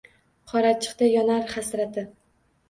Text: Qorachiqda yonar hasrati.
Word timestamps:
Qorachiqda 0.53 1.09
yonar 1.09 1.45
hasrati. 1.53 2.07